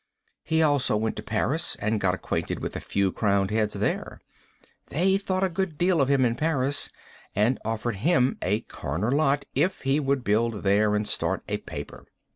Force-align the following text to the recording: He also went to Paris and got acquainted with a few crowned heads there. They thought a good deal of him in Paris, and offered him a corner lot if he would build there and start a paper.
He 0.43 0.63
also 0.63 0.97
went 0.97 1.15
to 1.17 1.21
Paris 1.21 1.75
and 1.79 2.01
got 2.01 2.15
acquainted 2.15 2.57
with 2.59 2.75
a 2.75 2.79
few 2.79 3.11
crowned 3.11 3.51
heads 3.51 3.75
there. 3.75 4.19
They 4.87 5.15
thought 5.19 5.43
a 5.43 5.47
good 5.47 5.77
deal 5.77 6.01
of 6.01 6.09
him 6.09 6.25
in 6.25 6.33
Paris, 6.33 6.89
and 7.35 7.59
offered 7.63 7.97
him 7.97 8.39
a 8.41 8.61
corner 8.61 9.11
lot 9.11 9.45
if 9.53 9.81
he 9.81 9.99
would 9.99 10.23
build 10.23 10.63
there 10.63 10.95
and 10.95 11.07
start 11.07 11.43
a 11.47 11.57
paper. 11.57 12.07